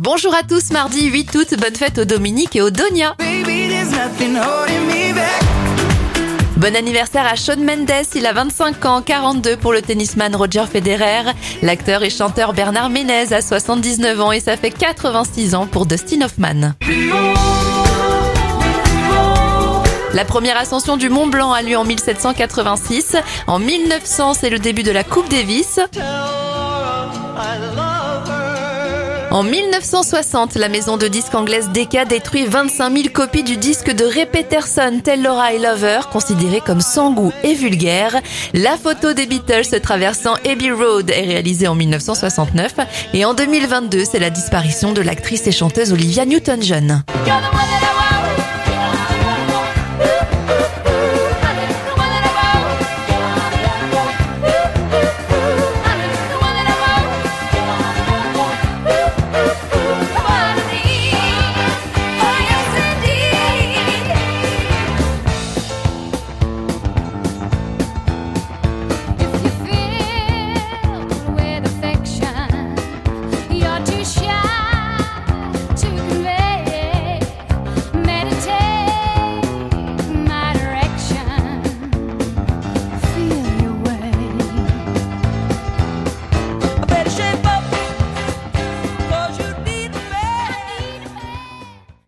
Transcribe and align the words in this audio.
Bonjour 0.00 0.32
à 0.32 0.44
tous, 0.44 0.70
mardi 0.70 1.06
8 1.08 1.34
août, 1.34 1.54
bonne 1.58 1.74
fête 1.74 1.98
aux 1.98 2.04
Dominique 2.04 2.54
et 2.54 2.62
aux 2.62 2.70
Donia. 2.70 3.16
Bon 6.56 6.76
anniversaire 6.76 7.26
à 7.26 7.34
Shawn 7.34 7.64
Mendes, 7.64 8.06
il 8.14 8.24
a 8.24 8.32
25 8.32 8.84
ans, 8.84 9.02
42 9.02 9.56
pour 9.56 9.72
le 9.72 9.82
tennisman 9.82 10.36
Roger 10.36 10.66
Federer. 10.72 11.32
L'acteur 11.62 12.04
et 12.04 12.10
chanteur 12.10 12.52
Bernard 12.52 12.90
Ménez 12.90 13.32
a 13.32 13.42
79 13.42 14.20
ans 14.20 14.30
et 14.30 14.38
ça 14.38 14.56
fait 14.56 14.70
86 14.70 15.56
ans 15.56 15.66
pour 15.66 15.84
Dustin 15.84 16.22
Hoffman. 16.22 16.74
La 20.14 20.24
première 20.24 20.58
ascension 20.58 20.96
du 20.96 21.08
Mont 21.08 21.26
Blanc 21.26 21.52
a 21.52 21.62
lieu 21.62 21.76
en 21.76 21.84
1786. 21.84 23.16
En 23.48 23.58
1900, 23.58 24.34
c'est 24.34 24.50
le 24.50 24.60
début 24.60 24.84
de 24.84 24.92
la 24.92 25.02
Coupe 25.02 25.28
Davis. 25.28 25.80
En 29.30 29.42
1960, 29.42 30.54
la 30.54 30.70
maison 30.70 30.96
de 30.96 31.06
disques 31.06 31.34
anglaise 31.34 31.68
Decca 31.68 32.06
détruit 32.06 32.46
25 32.46 32.96
000 32.96 33.08
copies 33.12 33.42
du 33.42 33.58
disque 33.58 33.94
de 33.94 34.06
Ray 34.06 34.24
Peterson, 34.24 35.00
Tell 35.04 35.22
Laura 35.22 35.52
I 35.52 35.58
Love 35.58 36.08
considéré 36.10 36.62
comme 36.62 36.80
sans 36.80 37.12
goût 37.12 37.30
et 37.44 37.52
vulgaire. 37.52 38.16
La 38.54 38.78
photo 38.78 39.12
des 39.12 39.26
Beatles 39.26 39.80
traversant 39.82 40.34
Abbey 40.46 40.70
Road 40.70 41.10
est 41.10 41.26
réalisée 41.26 41.68
en 41.68 41.74
1969 41.74 42.74
et 43.12 43.26
en 43.26 43.34
2022, 43.34 44.04
c'est 44.10 44.18
la 44.18 44.30
disparition 44.30 44.92
de 44.92 45.02
l'actrice 45.02 45.46
et 45.46 45.52
chanteuse 45.52 45.92
Olivia 45.92 46.24
Newton-John. 46.24 47.02